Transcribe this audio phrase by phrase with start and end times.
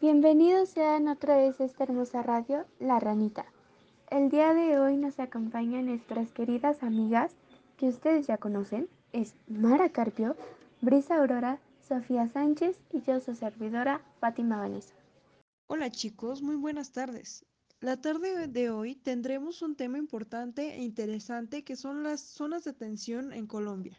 [0.00, 3.46] Bienvenidos sean otra vez a esta hermosa radio, La Ranita.
[4.08, 7.32] El día de hoy nos acompañan nuestras queridas amigas
[7.76, 10.36] que ustedes ya conocen, es Mara Carpio,
[10.82, 14.94] Brisa Aurora, Sofía Sánchez y yo su servidora, Fátima Vanessa.
[15.66, 17.44] Hola chicos, muy buenas tardes.
[17.80, 22.72] La tarde de hoy tendremos un tema importante e interesante que son las zonas de
[22.72, 23.98] tensión en Colombia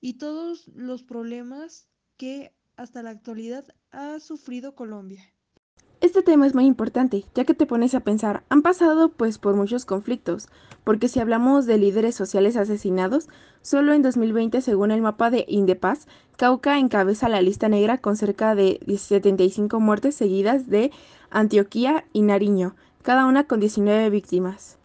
[0.00, 5.22] y todos los problemas que hasta la actualidad ha sufrido Colombia.
[6.00, 9.54] Este tema es muy importante, ya que te pones a pensar, han pasado pues por
[9.54, 10.48] muchos conflictos,
[10.82, 13.28] porque si hablamos de líderes sociales asesinados,
[13.60, 16.06] solo en 2020 según el mapa de Indepaz,
[16.38, 20.90] Cauca encabeza la lista negra con cerca de 75 muertes seguidas de
[21.28, 24.79] Antioquía y Nariño, cada una con 19 víctimas.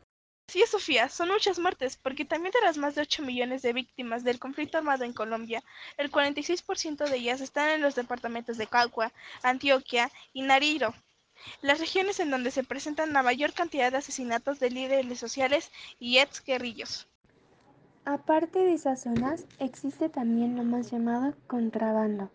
[0.47, 4.23] Sí, Sofía, son muchas muertes, porque también de las más de 8 millones de víctimas
[4.23, 5.63] del conflicto armado en Colombia,
[5.97, 10.93] el 46% de ellas están en los departamentos de Cauca, Antioquia y Nariño,
[11.61, 16.19] las regiones en donde se presentan la mayor cantidad de asesinatos de líderes sociales y
[16.19, 17.07] ex guerrillos.
[18.05, 22.29] Aparte de esas zonas, existe también lo más llamado contrabando.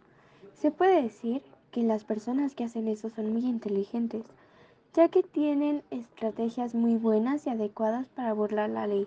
[0.61, 4.25] Se puede decir que las personas que hacen eso son muy inteligentes,
[4.95, 9.07] ya que tienen estrategias muy buenas y adecuadas para burlar la ley,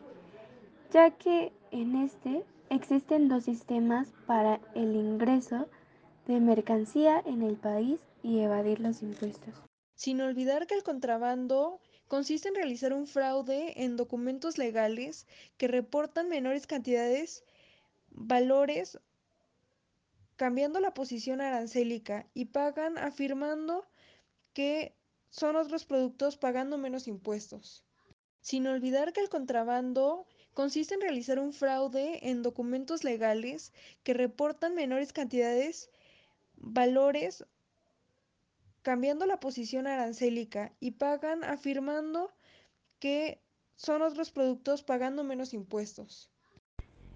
[0.91, 5.67] ya que en este existen dos sistemas para el ingreso
[6.27, 9.53] de mercancía en el país y evadir los impuestos.
[9.95, 16.29] Sin olvidar que el contrabando consiste en realizar un fraude en documentos legales que reportan
[16.29, 17.43] menores cantidades,
[18.09, 18.99] valores,
[20.35, 23.85] cambiando la posición arancélica y pagan afirmando
[24.53, 24.93] que
[25.33, 27.83] son otros productos pagando menos impuestos.
[28.41, 33.73] Sin olvidar que el contrabando consiste en realizar un fraude en documentos legales
[34.03, 35.89] que reportan menores cantidades,
[36.55, 37.45] valores,
[38.83, 42.29] cambiando la posición arancélica y pagan afirmando
[42.99, 43.41] que
[43.75, 46.29] son otros productos pagando menos impuestos.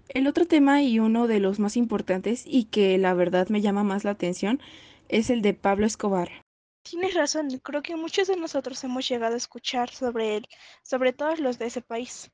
[0.08, 3.84] El otro tema y uno de los más importantes y que la verdad me llama
[3.84, 4.60] más la atención
[5.08, 6.47] es el de Pablo Escobar.
[6.82, 10.46] Tienes razón, creo que muchos de nosotros hemos llegado a escuchar sobre él,
[10.82, 12.30] sobre todo los de ese país.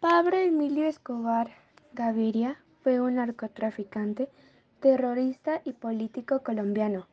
[0.00, 1.50] Pablo Emilio Escobar
[1.92, 4.28] Gaviria fue un narcotraficante,
[4.80, 7.06] terrorista y político colombiano,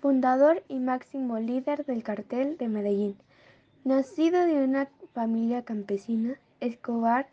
[0.00, 3.16] fundador y máximo líder del cartel de Medellín.
[3.84, 7.28] Nacido de una familia campesina, Escobar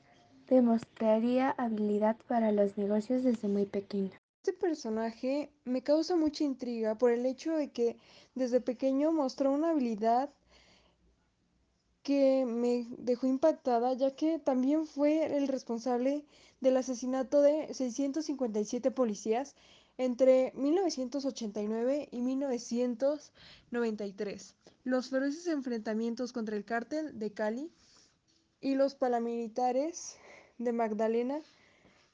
[0.48, 4.12] demostraría habilidad para los negocios desde muy pequeño.
[4.46, 7.98] Este personaje me causa mucha intriga por el hecho de que
[8.36, 10.30] desde pequeño mostró una habilidad
[12.04, 16.26] que me dejó impactada, ya que también fue el responsable
[16.62, 19.56] del asesinato de 657 policías
[19.98, 24.56] entre 1989 y 1993.
[24.84, 27.72] Los feroces enfrentamientos contra el cártel de Cali
[28.62, 30.18] y los paramilitares
[30.60, 31.42] de Magdalena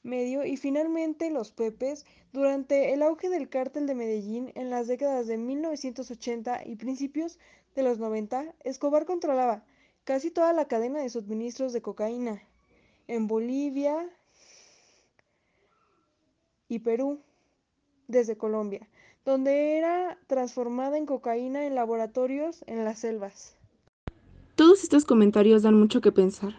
[0.02, 5.26] Medio y finalmente los Pepes durante el auge del cártel de Medellín en las décadas
[5.26, 7.38] de 1980 y principios
[7.74, 9.64] de los 90, Escobar controlaba
[10.04, 12.42] casi toda la cadena de suministros de cocaína
[13.06, 14.08] en Bolivia
[16.68, 17.20] y Perú
[18.08, 18.88] desde Colombia,
[19.24, 23.56] donde era transformada en cocaína en laboratorios en las selvas.
[24.56, 26.54] Todos estos comentarios dan mucho que pensar.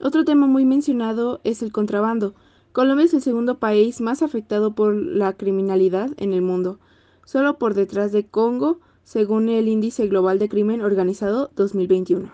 [0.00, 2.34] Otro tema muy mencionado es el contrabando,
[2.72, 6.78] Colombia es el segundo país más afectado por la criminalidad en el mundo,
[7.24, 12.30] solo por detrás de Congo, según el Índice Global de Crimen Organizado 2021.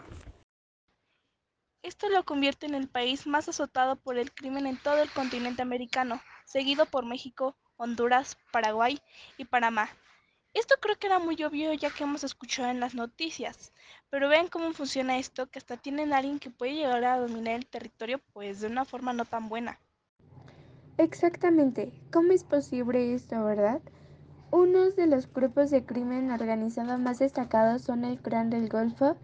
[1.82, 5.62] Esto lo convierte en el país más azotado por el crimen en todo el continente
[5.62, 9.00] americano, seguido por México, Honduras, Paraguay
[9.38, 9.88] y Panamá.
[10.52, 13.72] Esto creo que era muy obvio ya que hemos escuchado en las noticias,
[14.10, 17.54] pero vean cómo funciona esto, que hasta tienen a alguien que puede llegar a dominar
[17.54, 19.78] el territorio pues de una forma no tan buena.
[20.98, 23.82] Exactamente, ¿cómo es posible esto, verdad?
[24.50, 29.14] Unos de los grupos de crimen organizado más destacados son el Clan del Golfo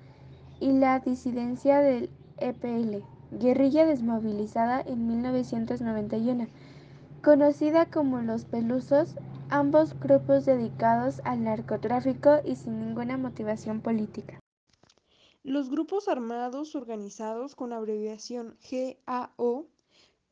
[0.61, 6.47] y la disidencia del EPL, guerrilla desmovilizada en 1991,
[7.23, 9.17] conocida como los Pelusos,
[9.49, 14.39] ambos grupos dedicados al narcotráfico y sin ninguna motivación política.
[15.43, 19.69] Los grupos armados organizados con abreviación GAO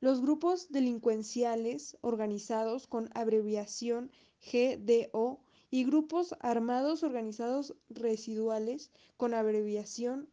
[0.00, 4.11] los grupos delincuenciales organizados con abreviación
[4.50, 10.29] GDO y grupos armados organizados residuales con abreviación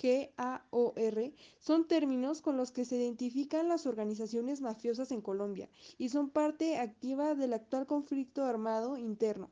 [0.00, 5.68] GAOR son términos con los que se identifican las organizaciones mafiosas en Colombia
[5.98, 9.50] y son parte activa del actual conflicto armado interno.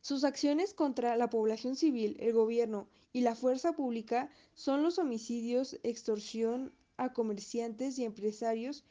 [0.00, 5.80] Sus acciones contra la población civil, el gobierno y la fuerza pública son los homicidios,
[5.82, 8.84] extorsión a comerciantes y empresarios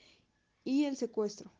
[0.64, 1.52] y el secuestro.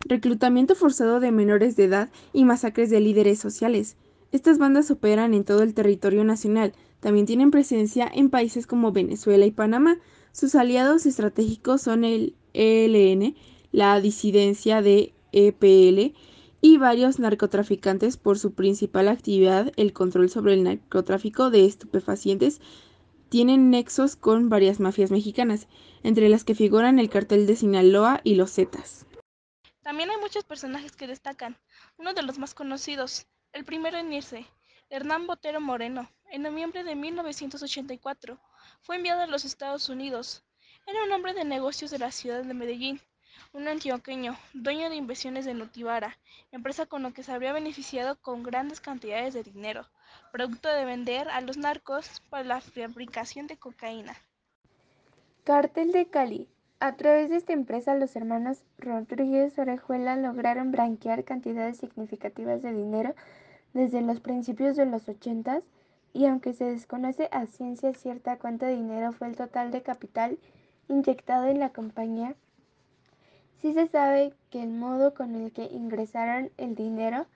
[0.00, 3.96] Reclutamiento forzado de menores de edad y masacres de líderes sociales.
[4.32, 6.72] Estas bandas operan en todo el territorio nacional.
[7.00, 9.98] También tienen presencia en países como Venezuela y Panamá.
[10.32, 13.36] Sus aliados estratégicos son el ELN,
[13.70, 16.14] la disidencia de EPL
[16.62, 22.60] y varios narcotraficantes por su principal actividad, el control sobre el narcotráfico de estupefacientes,
[23.32, 25.66] tienen nexos con varias mafias mexicanas,
[26.02, 29.06] entre las que figuran el cartel de Sinaloa y los Zetas.
[29.80, 31.56] También hay muchos personajes que destacan.
[31.96, 34.44] Uno de los más conocidos, el primero en irse,
[34.90, 38.38] Hernán Botero Moreno, en noviembre de 1984,
[38.82, 40.44] fue enviado a los Estados Unidos.
[40.86, 43.00] Era un hombre de negocios de la ciudad de Medellín,
[43.52, 46.18] un antioqueño, dueño de inversiones de Notivara,
[46.50, 49.86] empresa con la que se habría beneficiado con grandes cantidades de dinero,
[50.32, 54.16] producto de vender a los narcos para la fabricación de cocaína.
[55.44, 56.48] Cartel de Cali.
[56.78, 63.14] A través de esta empresa, los hermanos Rodríguez Orejuela lograron branquear cantidades significativas de dinero
[63.72, 65.62] desde los principios de los ochentas
[66.12, 70.38] y aunque se desconoce a ciencia cierta cuánto dinero fue el total de capital
[70.88, 72.34] inyectado en la compañía,
[73.62, 77.26] Sí se sabe que el modo con el que ingresaron el dinero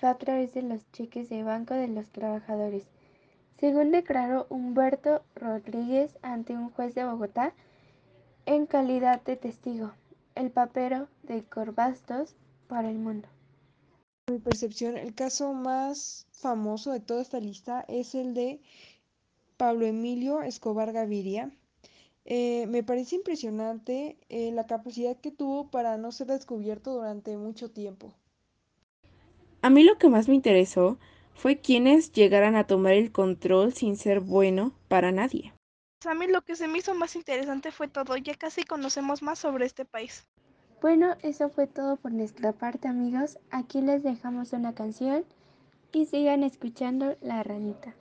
[0.00, 2.84] fue a través de los cheques de banco de los trabajadores.
[3.58, 7.52] Según declaró Humberto Rodríguez ante un juez de Bogotá,
[8.46, 9.92] en calidad de testigo,
[10.34, 12.34] el papero de Corbastos
[12.66, 13.28] para el mundo.
[14.30, 18.58] Mi percepción, el caso más famoso de toda esta lista es el de
[19.58, 21.50] Pablo Emilio Escobar Gaviria,
[22.24, 27.70] eh, me parece impresionante eh, la capacidad que tuvo para no ser descubierto durante mucho
[27.70, 28.14] tiempo.
[29.60, 30.98] A mí lo que más me interesó
[31.34, 35.52] fue quienes llegaran a tomar el control sin ser bueno para nadie.
[36.06, 39.38] A mí lo que se me hizo más interesante fue todo, ya casi conocemos más
[39.38, 40.26] sobre este país.
[40.82, 43.38] Bueno, eso fue todo por nuestra parte amigos.
[43.50, 45.24] Aquí les dejamos una canción
[45.92, 47.94] y sigan escuchando La Ranita.